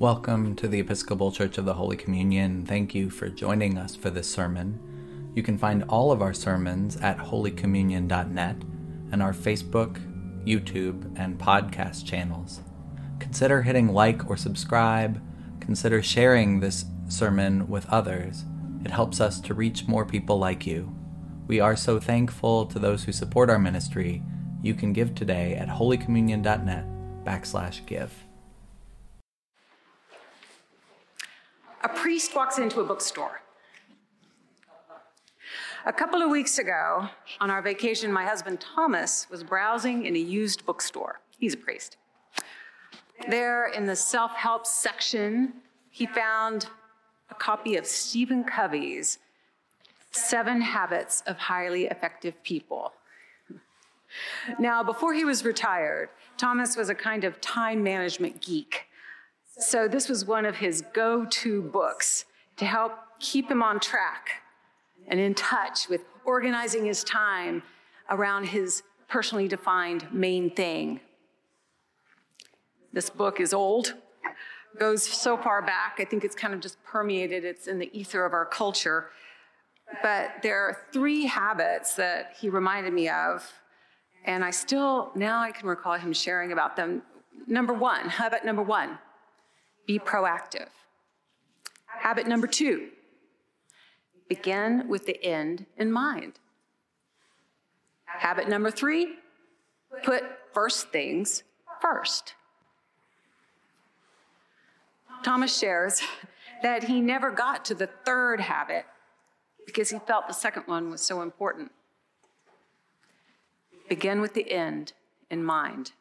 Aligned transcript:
Welcome 0.00 0.56
to 0.56 0.66
the 0.66 0.80
Episcopal 0.80 1.30
Church 1.30 1.58
of 1.58 1.66
the 1.66 1.74
Holy 1.74 1.94
Communion. 1.94 2.64
Thank 2.64 2.94
you 2.94 3.10
for 3.10 3.28
joining 3.28 3.76
us 3.76 3.94
for 3.94 4.08
this 4.08 4.30
sermon. 4.30 4.80
You 5.34 5.42
can 5.42 5.58
find 5.58 5.84
all 5.90 6.10
of 6.10 6.22
our 6.22 6.32
sermons 6.32 6.96
at 6.96 7.18
holycommunion.net 7.18 8.56
and 9.12 9.22
our 9.22 9.34
Facebook, 9.34 10.00
YouTube, 10.46 11.14
and 11.18 11.38
podcast 11.38 12.06
channels. 12.06 12.62
Consider 13.18 13.60
hitting 13.60 13.88
like 13.92 14.30
or 14.30 14.38
subscribe. 14.38 15.20
Consider 15.60 16.02
sharing 16.02 16.60
this 16.60 16.86
sermon 17.10 17.68
with 17.68 17.84
others. 17.90 18.46
It 18.82 18.90
helps 18.90 19.20
us 19.20 19.38
to 19.42 19.52
reach 19.52 19.86
more 19.86 20.06
people 20.06 20.38
like 20.38 20.66
you. 20.66 20.96
We 21.46 21.60
are 21.60 21.76
so 21.76 22.00
thankful 22.00 22.64
to 22.64 22.78
those 22.78 23.04
who 23.04 23.12
support 23.12 23.50
our 23.50 23.58
ministry. 23.58 24.22
You 24.62 24.72
can 24.72 24.94
give 24.94 25.14
today 25.14 25.56
at 25.56 25.68
holycommunion.net 25.68 26.86
backslash 27.26 27.84
give. 27.84 28.14
A 31.82 31.88
priest 31.88 32.34
walks 32.34 32.58
into 32.58 32.80
a 32.80 32.84
bookstore. 32.84 33.40
A 35.86 35.92
couple 35.92 36.20
of 36.20 36.30
weeks 36.30 36.58
ago, 36.58 37.08
on 37.40 37.50
our 37.50 37.62
vacation, 37.62 38.12
my 38.12 38.24
husband 38.24 38.60
Thomas 38.60 39.26
was 39.30 39.42
browsing 39.42 40.04
in 40.04 40.14
a 40.14 40.18
used 40.18 40.66
bookstore. 40.66 41.20
He's 41.38 41.54
a 41.54 41.56
priest. 41.56 41.96
There 43.28 43.68
in 43.68 43.86
the 43.86 43.96
self 43.96 44.32
help 44.34 44.66
section, 44.66 45.54
he 45.90 46.04
found 46.04 46.66
a 47.30 47.34
copy 47.34 47.76
of 47.76 47.86
Stephen 47.86 48.44
Covey's 48.44 49.18
Seven 50.10 50.60
Habits 50.60 51.22
of 51.26 51.38
Highly 51.38 51.86
Effective 51.86 52.34
People. 52.42 52.92
Now, 54.58 54.82
before 54.82 55.14
he 55.14 55.24
was 55.24 55.44
retired, 55.44 56.10
Thomas 56.36 56.76
was 56.76 56.90
a 56.90 56.94
kind 56.94 57.24
of 57.24 57.40
time 57.40 57.82
management 57.82 58.42
geek. 58.42 58.89
So, 59.58 59.88
this 59.88 60.08
was 60.08 60.24
one 60.24 60.46
of 60.46 60.56
his 60.56 60.82
go 60.92 61.24
to 61.24 61.62
books 61.62 62.24
to 62.56 62.64
help 62.64 62.92
keep 63.18 63.50
him 63.50 63.62
on 63.62 63.80
track 63.80 64.42
and 65.08 65.18
in 65.18 65.34
touch 65.34 65.88
with 65.88 66.02
organizing 66.24 66.86
his 66.86 67.04
time 67.04 67.62
around 68.08 68.44
his 68.44 68.82
personally 69.08 69.48
defined 69.48 70.06
main 70.12 70.50
thing. 70.50 71.00
This 72.92 73.10
book 73.10 73.40
is 73.40 73.52
old, 73.52 73.94
goes 74.78 75.02
so 75.02 75.36
far 75.36 75.62
back, 75.62 75.96
I 75.98 76.04
think 76.04 76.24
it's 76.24 76.34
kind 76.34 76.54
of 76.54 76.60
just 76.60 76.82
permeated, 76.84 77.44
it's 77.44 77.66
in 77.66 77.78
the 77.78 77.90
ether 77.92 78.24
of 78.24 78.32
our 78.32 78.46
culture. 78.46 79.10
But 80.02 80.42
there 80.42 80.60
are 80.60 80.78
three 80.92 81.26
habits 81.26 81.94
that 81.94 82.34
he 82.40 82.48
reminded 82.48 82.92
me 82.92 83.08
of, 83.08 83.52
and 84.24 84.44
I 84.44 84.50
still, 84.50 85.10
now 85.14 85.40
I 85.40 85.50
can 85.50 85.68
recall 85.68 85.94
him 85.94 86.12
sharing 86.12 86.52
about 86.52 86.76
them. 86.76 87.02
Number 87.46 87.74
one, 87.74 88.08
habit 88.08 88.44
number 88.44 88.62
one, 88.62 88.98
be 89.86 89.98
proactive. 89.98 90.68
Habit 91.86 92.26
number 92.26 92.46
two, 92.46 92.88
begin 94.28 94.88
with 94.88 95.06
the 95.06 95.22
end 95.24 95.66
in 95.76 95.90
mind. 95.90 96.38
Habit 98.04 98.48
number 98.48 98.70
three, 98.70 99.16
put 100.02 100.24
first 100.52 100.88
things 100.88 101.42
first. 101.80 102.34
Thomas 105.22 105.56
shares 105.56 106.00
that 106.62 106.84
he 106.84 107.00
never 107.00 107.30
got 107.30 107.64
to 107.66 107.74
the 107.74 107.88
third 108.04 108.40
habit 108.40 108.86
because 109.66 109.90
he 109.90 109.98
felt 109.98 110.26
the 110.26 110.34
second 110.34 110.64
one 110.66 110.90
was 110.90 111.00
so 111.00 111.22
important. 111.22 111.70
Begin 113.88 114.20
with 114.20 114.34
the 114.34 114.50
end 114.50 114.92
in 115.30 115.42
mind. 115.44 115.92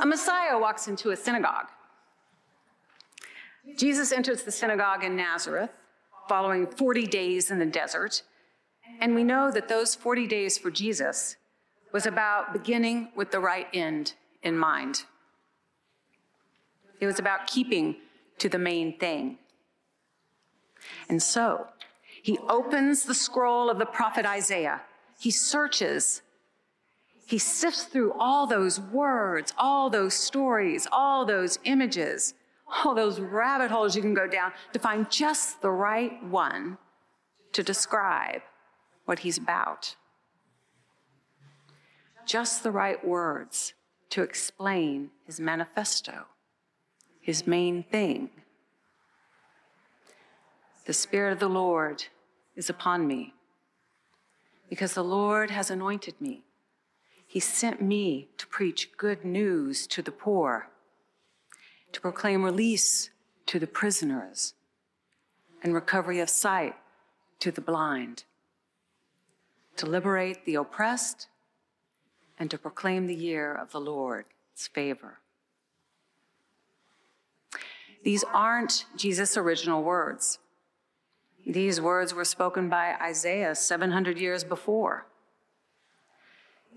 A 0.00 0.06
Messiah 0.06 0.58
walks 0.58 0.88
into 0.88 1.10
a 1.10 1.16
synagogue. 1.16 1.66
Jesus 3.76 4.12
enters 4.12 4.42
the 4.42 4.50
synagogue 4.50 5.04
in 5.04 5.16
Nazareth 5.16 5.70
following 6.28 6.66
40 6.66 7.06
days 7.06 7.50
in 7.50 7.58
the 7.58 7.66
desert. 7.66 8.22
And 9.00 9.14
we 9.14 9.24
know 9.24 9.50
that 9.50 9.68
those 9.68 9.94
40 9.94 10.26
days 10.26 10.58
for 10.58 10.70
Jesus 10.70 11.36
was 11.92 12.06
about 12.06 12.52
beginning 12.52 13.10
with 13.14 13.30
the 13.30 13.40
right 13.40 13.66
end 13.72 14.14
in 14.42 14.56
mind. 14.56 15.04
It 17.00 17.06
was 17.06 17.18
about 17.18 17.46
keeping 17.46 17.96
to 18.38 18.48
the 18.48 18.58
main 18.58 18.98
thing. 18.98 19.38
And 21.08 21.22
so 21.22 21.66
he 22.22 22.38
opens 22.48 23.04
the 23.04 23.14
scroll 23.14 23.68
of 23.68 23.78
the 23.78 23.86
prophet 23.86 24.24
Isaiah. 24.24 24.82
He 25.18 25.30
searches. 25.30 26.22
He 27.32 27.38
sifts 27.38 27.84
through 27.84 28.12
all 28.12 28.46
those 28.46 28.78
words, 28.78 29.54
all 29.56 29.88
those 29.88 30.12
stories, 30.12 30.86
all 30.92 31.24
those 31.24 31.58
images 31.64 32.34
all 32.72 32.94
those 32.94 33.20
rabbit 33.20 33.70
holes 33.70 33.94
you 33.94 34.02
can 34.02 34.14
go 34.14 34.26
down 34.26 34.52
to 34.72 34.78
find 34.78 35.10
just 35.10 35.60
the 35.62 35.70
right 35.70 36.22
one 36.24 36.78
to 37.52 37.62
describe 37.62 38.42
what 39.04 39.20
he's 39.20 39.38
about. 39.38 39.96
Just 42.24 42.62
the 42.62 42.70
right 42.70 43.04
words 43.04 43.74
to 44.10 44.22
explain 44.22 45.10
his 45.26 45.40
manifesto, 45.40 46.26
his 47.20 47.46
main 47.46 47.82
thing. 47.82 48.30
The 50.86 50.92
Spirit 50.92 51.32
of 51.32 51.40
the 51.40 51.48
Lord 51.48 52.04
is 52.56 52.70
upon 52.70 53.06
me 53.06 53.34
because 54.68 54.94
the 54.94 55.04
Lord 55.04 55.50
has 55.50 55.70
anointed 55.70 56.14
me. 56.20 56.44
He 57.32 57.40
sent 57.40 57.80
me 57.80 58.28
to 58.36 58.46
preach 58.46 58.90
good 58.98 59.24
news 59.24 59.86
to 59.86 60.02
the 60.02 60.12
poor 60.12 60.68
to 61.92 61.98
proclaim 61.98 62.44
release 62.44 63.08
to 63.46 63.58
the 63.58 63.66
prisoners 63.66 64.52
and 65.62 65.72
recovery 65.72 66.20
of 66.20 66.28
sight 66.28 66.74
to 67.38 67.50
the 67.50 67.62
blind, 67.62 68.24
to 69.76 69.86
liberate 69.86 70.44
the 70.44 70.56
oppressed, 70.56 71.28
and 72.38 72.50
to 72.50 72.58
proclaim 72.58 73.06
the 73.06 73.14
year 73.14 73.54
of 73.54 73.72
the 73.72 73.80
Lord's 73.80 74.68
favor. 74.70 75.20
These 78.04 78.24
aren't 78.30 78.84
Jesus' 78.94 79.38
original 79.38 79.82
words. 79.82 80.38
These 81.46 81.80
words 81.80 82.12
were 82.12 82.26
spoken 82.26 82.68
by 82.68 82.94
Isaiah 83.00 83.54
700 83.54 84.18
years 84.18 84.44
before. 84.44 85.06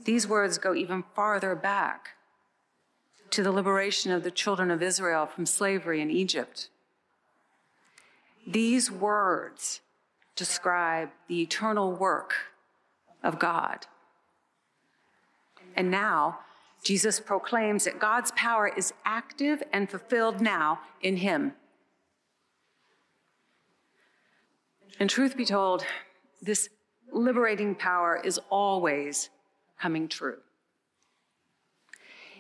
These 0.03 0.27
words 0.27 0.57
go 0.57 0.75
even 0.75 1.03
farther 1.15 1.55
back 1.55 2.09
to 3.31 3.41
the 3.41 3.51
liberation 3.51 4.11
of 4.11 4.23
the 4.23 4.31
children 4.31 4.69
of 4.69 4.83
Israel 4.83 5.25
from 5.25 5.45
slavery 5.45 6.01
in 6.01 6.11
Egypt. 6.11 6.69
These 8.47 8.91
words 8.91 9.81
describe 10.35 11.09
the 11.27 11.41
eternal 11.41 11.91
work 11.91 12.33
of 13.23 13.39
God. 13.39 13.87
And 15.75 15.89
now, 15.89 16.39
Jesus 16.83 17.19
proclaims 17.19 17.85
that 17.85 17.99
God's 17.99 18.31
power 18.33 18.67
is 18.67 18.93
active 19.03 19.63
and 19.73 19.89
fulfilled 19.89 20.39
now 20.39 20.81
in 21.01 21.17
him. 21.17 21.53
And 24.99 25.09
truth 25.09 25.35
be 25.35 25.45
told, 25.45 25.83
this 26.41 26.69
liberating 27.11 27.75
power 27.75 28.21
is 28.23 28.39
always 28.49 29.29
coming 29.79 30.07
true 30.07 30.37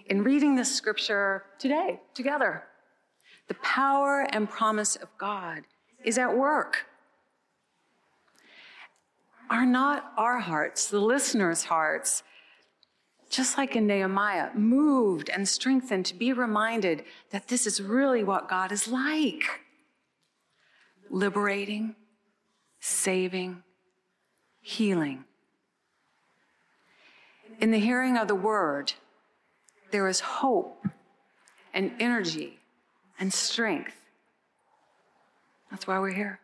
in 0.07 0.23
reading 0.23 0.55
this 0.55 0.73
scripture 0.73 1.43
today 1.57 1.99
together. 2.13 2.63
The 3.47 3.55
power 3.55 4.27
and 4.29 4.49
promise 4.49 4.95
of 4.95 5.09
God 5.17 5.63
is 6.03 6.17
at 6.17 6.35
work. 6.35 6.85
Are 9.49 9.65
not 9.65 10.11
our 10.17 10.39
hearts, 10.39 10.87
the 10.87 10.99
listeners' 10.99 11.65
hearts, 11.65 12.23
just 13.29 13.57
like 13.57 13.75
in 13.75 13.85
Nehemiah, 13.85 14.49
moved 14.55 15.29
and 15.29 15.47
strengthened 15.47 16.05
to 16.07 16.15
be 16.15 16.33
reminded 16.33 17.03
that 17.31 17.47
this 17.47 17.67
is 17.67 17.81
really 17.81 18.23
what 18.23 18.49
God 18.49 18.71
is 18.71 18.87
like 18.87 19.43
liberating, 21.09 21.95
saving, 22.79 23.61
healing. 24.61 25.25
In 27.59 27.71
the 27.71 27.79
hearing 27.79 28.17
of 28.17 28.27
the 28.27 28.35
word, 28.35 28.93
there 29.91 30.07
is 30.07 30.19
hope 30.19 30.87
and 31.73 31.91
energy 31.99 32.59
and 33.19 33.33
strength. 33.33 33.95
That's 35.71 35.87
why 35.87 35.99
we're 35.99 36.13
here. 36.13 36.39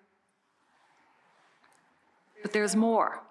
But 2.42 2.53
there's 2.53 2.75
more. 2.75 3.21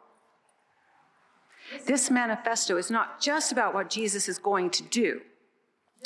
This 1.87 2.11
manifesto 2.11 2.77
is 2.77 2.91
not 2.91 3.21
just 3.21 3.53
about 3.53 3.75
what 3.75 3.91
Jesus 3.91 4.29
is 4.29 4.39
going 4.39 4.71
to 4.71 4.83
do. 4.85 5.21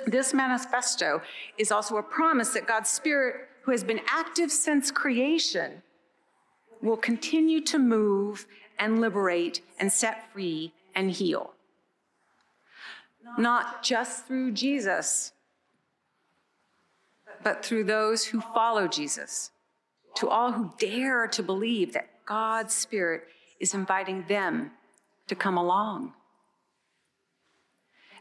This 0.06 0.34
manifesto 0.34 1.22
is 1.56 1.70
also 1.70 1.96
a 1.96 2.02
promise 2.02 2.50
that 2.50 2.66
God's 2.66 2.90
Spirit, 2.90 3.48
who 3.62 3.70
has 3.72 3.84
been 3.84 4.00
active 4.08 4.50
since 4.50 4.90
creation, 4.90 5.82
will 6.82 6.96
continue 6.96 7.60
to 7.62 7.78
move 7.78 8.46
and 8.78 9.00
liberate 9.00 9.60
and 9.78 9.92
set 9.92 10.32
free 10.32 10.72
and 10.94 11.10
heal. 11.10 11.53
Not 13.38 13.82
just 13.82 14.26
through 14.26 14.52
Jesus, 14.52 15.32
but 17.42 17.64
through 17.64 17.84
those 17.84 18.26
who 18.26 18.40
follow 18.40 18.88
Jesus, 18.88 19.50
to 20.16 20.28
all 20.28 20.52
who 20.52 20.72
dare 20.78 21.26
to 21.28 21.42
believe 21.42 21.92
that 21.92 22.24
God's 22.24 22.74
Spirit 22.74 23.24
is 23.60 23.74
inviting 23.74 24.24
them 24.28 24.70
to 25.26 25.34
come 25.34 25.56
along 25.56 26.12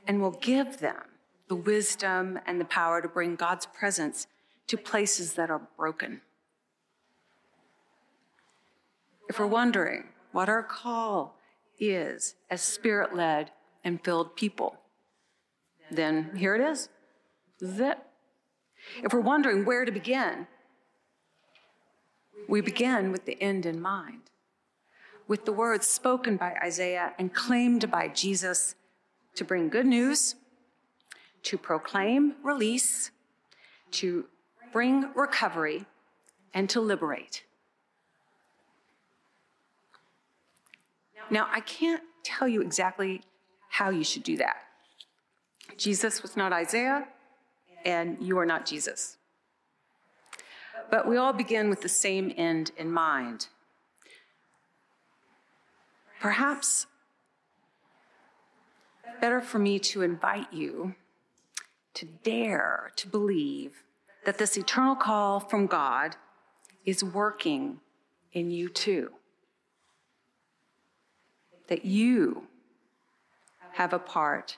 and 0.08 0.22
will 0.22 0.32
give 0.32 0.80
them 0.80 1.04
the 1.48 1.56
wisdom 1.56 2.40
and 2.46 2.60
the 2.60 2.66
power 2.66 3.02
to 3.02 3.08
bring 3.08 3.36
God's 3.36 3.66
presence 3.66 4.28
to 4.68 4.78
places 4.78 5.34
that 5.34 5.50
are 5.50 5.62
broken. 5.78 6.22
If 9.30 9.40
we're 9.40 9.48
wondering 9.48 10.06
what 10.32 10.50
our 10.50 10.64
call 10.64 11.38
is 11.80 12.36
as 12.50 12.62
spirit 12.62 13.16
led 13.16 13.52
and 13.84 14.04
filled 14.04 14.36
people, 14.36 14.78
then 15.94 16.36
here 16.36 16.56
it 16.56 16.62
is. 16.62 16.90
It. 17.62 17.98
If 19.04 19.14
we're 19.14 19.22
wondering 19.22 19.66
where 19.66 19.86
to 19.86 19.92
begin, 19.92 20.48
we 22.48 22.62
begin 22.62 23.12
with 23.12 23.26
the 23.26 23.42
end 23.42 23.66
in 23.66 23.82
mind, 23.82 24.30
with 25.28 25.46
the 25.46 25.54
words 25.54 25.88
spoken 25.88 26.36
by 26.36 26.56
Isaiah 26.64 27.14
and 27.18 27.34
claimed 27.34 27.90
by 27.90 28.10
Jesus 28.10 28.76
to 29.36 29.46
bring 29.46 29.70
good 29.70 29.86
news, 29.86 30.36
to 31.44 31.58
proclaim 31.58 32.36
release, 32.44 33.12
to 33.92 34.26
bring 34.72 35.12
recovery, 35.16 35.86
and 36.54 36.70
to 36.70 36.82
liberate. 36.82 37.44
Now, 41.30 41.48
I 41.52 41.62
can't 41.62 42.04
tell 42.24 42.48
you 42.48 42.62
exactly 42.62 43.22
how 43.70 43.90
you 43.90 44.04
should 44.04 44.24
do 44.24 44.38
that. 44.38 44.58
Jesus 45.78 46.22
was 46.22 46.38
not 46.38 46.54
Isaiah, 46.54 47.08
and 47.86 48.18
you 48.22 48.38
are 48.38 48.46
not 48.46 48.66
Jesus. 48.66 49.18
But 50.90 51.08
we 51.08 51.18
all 51.18 51.34
begin 51.34 51.70
with 51.70 51.82
the 51.82 51.90
same 51.90 52.32
end 52.38 52.72
in 52.78 52.92
mind. 52.92 53.48
Perhaps 56.20 56.86
better 59.20 59.42
for 59.42 59.60
me 59.60 59.80
to 59.80 60.02
invite 60.02 60.52
you 60.52 60.96
to 61.94 62.06
dare 62.24 62.92
to 62.96 63.08
believe 63.08 63.84
that 64.26 64.38
this 64.38 64.58
eternal 64.58 64.96
call 64.96 65.40
from 65.40 65.68
God 65.68 66.16
is 66.86 67.04
working 67.04 67.80
in 68.32 68.52
you 68.52 68.70
too. 68.70 69.12
That 71.68 71.86
you 71.86 72.48
have 73.74 73.94
a 73.94 74.00
part 74.00 74.58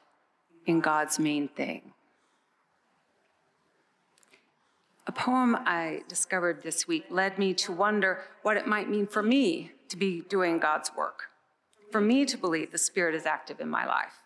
in 0.66 0.80
God's 0.80 1.20
main 1.20 1.48
thing. 1.48 1.94
A 5.08 5.12
poem 5.12 5.56
I 5.66 6.02
discovered 6.08 6.64
this 6.64 6.88
week 6.88 7.06
led 7.10 7.38
me 7.38 7.54
to 7.56 7.72
wonder 7.72 8.24
what 8.42 8.58
it 8.58 8.66
might 8.66 8.90
mean 8.90 9.06
for 9.06 9.22
me 9.22 9.72
to 9.90 9.98
be 9.98 10.22
doing 10.22 10.58
God's 10.58 10.92
work, 10.96 11.30
for 11.92 12.02
me 12.02 12.26
to 12.26 12.38
believe 12.38 12.72
the 12.72 12.78
Spirit 12.78 13.14
is 13.14 13.26
active 13.26 13.60
in 13.60 13.70
my 13.70 13.86
life. 13.86 14.22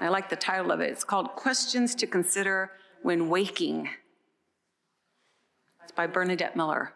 I 0.00 0.08
like 0.08 0.28
the 0.28 0.36
title 0.36 0.72
of 0.72 0.80
it. 0.80 0.90
It's 0.90 1.04
called 1.04 1.36
Questions 1.36 1.94
to 1.96 2.06
Consider 2.06 2.72
When 3.02 3.28
Waking. 3.28 3.90
It's 5.84 5.92
by 5.92 6.08
Bernadette 6.08 6.56
Miller. 6.56 6.92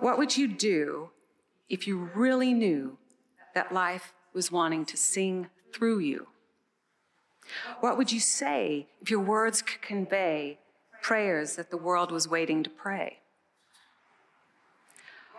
What 0.00 0.16
would 0.16 0.36
you 0.36 0.48
do 0.48 1.10
if 1.68 1.86
you 1.86 2.10
really 2.14 2.54
knew 2.54 2.96
that 3.54 3.72
life 3.72 4.14
was 4.36 4.52
wanting 4.52 4.84
to 4.84 4.96
sing 4.96 5.48
through 5.72 5.98
you? 5.98 6.28
What 7.80 7.96
would 7.96 8.12
you 8.12 8.20
say 8.20 8.86
if 9.00 9.10
your 9.10 9.20
words 9.20 9.62
could 9.62 9.80
convey 9.80 10.58
prayers 11.02 11.56
that 11.56 11.70
the 11.70 11.76
world 11.76 12.12
was 12.12 12.28
waiting 12.28 12.62
to 12.62 12.70
pray? 12.70 13.18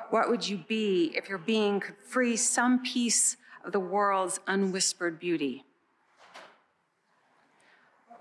What 0.09 0.29
would 0.29 0.47
you 0.47 0.57
be 0.57 1.11
if 1.15 1.29
your 1.29 1.37
being 1.37 1.79
could 1.79 1.97
free 1.97 2.35
some 2.35 2.81
piece 2.81 3.37
of 3.63 3.71
the 3.71 3.79
world's 3.79 4.39
unwhispered 4.47 5.19
beauty? 5.19 5.63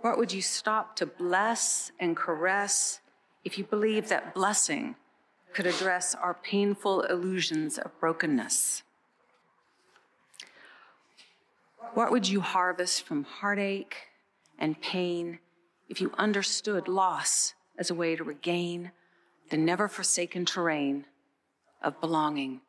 What 0.03 0.19
would 0.19 0.33
you 0.33 0.43
stop 0.43 0.95
to 0.97 1.07
bless 1.07 1.91
and 1.99 2.17
caress 2.17 3.01
if 3.45 3.57
you 3.57 3.65
believed 3.65 4.09
that 4.09 4.35
blessing 4.35 4.97
could 5.55 5.67
address 5.67 6.15
our 6.15 6.35
painful 6.35 7.03
illusions 7.03 7.79
of 7.79 7.99
brokenness? 7.99 8.83
What 11.95 12.11
would 12.11 12.29
you 12.29 12.41
harvest 12.41 13.05
from 13.07 13.25
heartache 13.25 13.97
and 14.59 14.81
pain 14.81 15.39
if 15.89 16.01
you 16.01 16.13
understood 16.19 16.89
loss 16.89 17.55
as 17.79 17.91
a 17.91 17.95
way 17.95 18.17
to 18.17 18.25
regain 18.25 18.93
the 19.51 19.57
never 19.57 19.89
forsaken 19.89 20.45
terrain 20.45 21.07
of 21.83 22.01
belonging? 22.01 22.61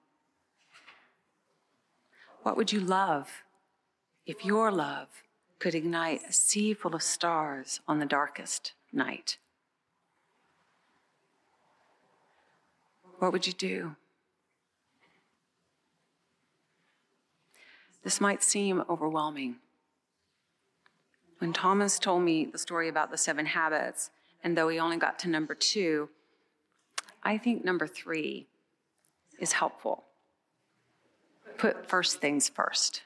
What 2.44 2.56
would 2.56 2.71
you 2.71 2.80
love 2.80 3.44
if 4.25 4.45
your 4.45 4.71
love 4.71 5.07
could 5.60 5.75
ignite 5.75 6.21
a 6.30 6.33
sea 6.33 6.74
full 6.74 6.95
of 6.95 7.03
stars 7.03 7.81
on 7.88 8.00
the 8.00 8.06
darkest 8.06 8.74
night? 8.94 9.38
What 13.19 13.31
would 13.31 13.48
you 13.48 13.53
do? 13.53 13.95
This 18.03 18.21
might 18.21 18.44
seem 18.44 18.83
overwhelming. 18.89 19.57
When 21.39 21.53
Thomas 21.53 21.99
told 21.99 22.23
me 22.23 22.45
the 22.45 22.57
story 22.57 22.89
about 22.89 23.11
the 23.11 23.17
seven 23.17 23.45
habits, 23.45 24.09
and 24.44 24.57
though 24.57 24.69
he 24.69 24.79
only 24.79 24.97
got 24.97 25.19
to 25.19 25.29
number 25.29 25.53
two, 25.53 26.09
I 27.23 27.38
think 27.38 27.63
number 27.63 27.88
three 27.88 28.47
is 29.39 29.53
helpful. 29.53 30.05
Put 31.57 31.88
first 31.88 32.19
things 32.19 32.49
first. 32.49 33.03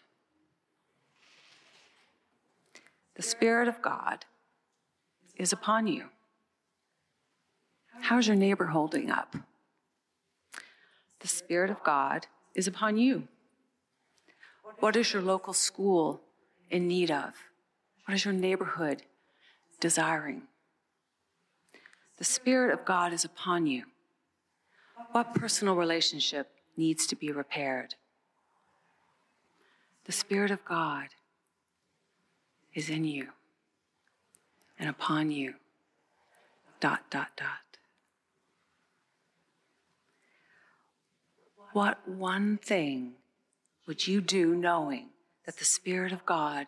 The 3.15 3.21
Spirit 3.21 3.67
of 3.67 3.81
God 3.81 4.25
is 5.35 5.51
upon 5.51 5.87
you. 5.87 6.05
How's 8.01 8.27
your 8.27 8.35
neighbor 8.35 8.67
holding 8.67 9.11
up? 9.11 9.35
The 11.19 11.27
Spirit 11.27 11.69
of 11.69 11.83
God 11.83 12.27
is 12.55 12.67
upon 12.67 12.97
you. 12.97 13.27
What 14.79 14.95
is 14.95 15.13
your 15.13 15.21
local 15.21 15.53
school 15.53 16.21
in 16.69 16.88
need 16.88 17.12
of? 17.12 17.33
What 18.06 18.15
is 18.15 18.25
your 18.25 18.33
neighborhood 18.33 19.04
desiring? 19.80 20.44
The 22.18 22.23
Spirit 22.23 22.73
of 22.73 22.85
God 22.85 23.13
is 23.13 23.25
upon 23.25 23.68
you. 23.68 23.83
What 25.11 25.33
personal 25.33 25.75
relationship 25.75 26.51
needs 26.78 27.06
to 27.07 27.16
be 27.16 27.31
repaired? 27.31 27.95
The 30.06 30.11
Spirit 30.11 30.51
of 30.51 30.63
God 30.66 31.07
is 32.73 32.90
in 32.90 33.06
you 33.06 33.30
and 34.80 34.90
upon 34.90 35.31
you. 35.31 35.56
Dot, 36.80 37.01
dot, 37.09 37.30
dot. 37.37 37.47
What 41.73 42.07
one 42.07 42.57
thing 42.57 43.13
would 43.92 44.07
you 44.07 44.21
do 44.21 44.56
knowing 44.56 45.10
that 45.45 45.57
the 45.57 45.66
Spirit 45.66 46.14
of 46.14 46.26
God 46.26 46.68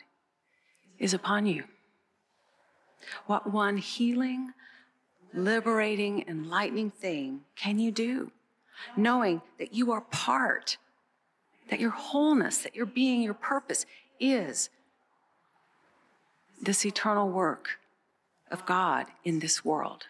is 1.00 1.14
upon 1.14 1.46
you? 1.46 1.64
What 3.28 3.50
one 3.50 3.78
healing, 3.78 4.52
liberating, 5.34 6.26
enlightening 6.28 6.92
thing 6.92 7.46
can 7.56 7.80
you 7.80 7.92
do 7.92 8.30
knowing 8.98 9.42
that 9.58 9.74
you 9.74 9.94
are 9.94 10.02
part, 10.02 10.76
that 11.70 11.80
your 11.80 11.92
wholeness, 11.92 12.58
that 12.58 12.76
your 12.76 12.86
being, 12.86 13.22
your 13.22 13.34
purpose 13.34 13.86
is 14.20 14.70
this 16.62 16.86
eternal 16.86 17.30
work 17.30 17.80
of 18.52 18.66
God 18.66 19.06
in 19.24 19.40
this 19.40 19.64
world? 19.64 20.08